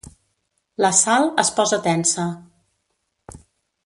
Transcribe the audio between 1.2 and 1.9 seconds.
es posa